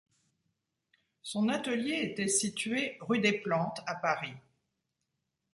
Son 1.21 1.47
atelier 1.49 1.99
était 2.03 2.27
situé 2.27 2.97
rue 3.01 3.19
des 3.19 3.33
Plantes 3.39 3.81
à 3.85 3.93
Paris. 3.93 4.33